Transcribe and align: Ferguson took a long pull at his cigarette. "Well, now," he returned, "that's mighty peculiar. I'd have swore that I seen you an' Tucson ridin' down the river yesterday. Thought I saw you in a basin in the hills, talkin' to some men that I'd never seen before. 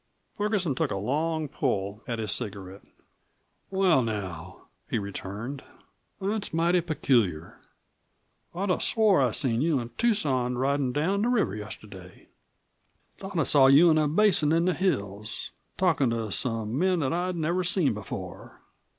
Ferguson 0.33 0.73
took 0.73 0.89
a 0.89 0.95
long 0.95 1.47
pull 1.47 2.01
at 2.07 2.17
his 2.17 2.31
cigarette. 2.31 2.81
"Well, 3.69 4.01
now," 4.01 4.69
he 4.89 4.97
returned, 4.97 5.63
"that's 6.19 6.51
mighty 6.51 6.81
peculiar. 6.81 7.59
I'd 8.55 8.69
have 8.69 8.81
swore 8.81 9.21
that 9.21 9.27
I 9.29 9.31
seen 9.33 9.61
you 9.61 9.79
an' 9.79 9.91
Tucson 9.99 10.57
ridin' 10.57 10.91
down 10.91 11.21
the 11.21 11.27
river 11.29 11.55
yesterday. 11.55 12.29
Thought 13.19 13.37
I 13.37 13.43
saw 13.43 13.67
you 13.67 13.91
in 13.91 13.99
a 13.99 14.07
basin 14.07 14.51
in 14.51 14.65
the 14.65 14.73
hills, 14.73 15.51
talkin' 15.77 16.09
to 16.09 16.31
some 16.31 16.79
men 16.79 17.01
that 17.01 17.13
I'd 17.13 17.35
never 17.35 17.63
seen 17.63 17.93
before. 17.93 18.59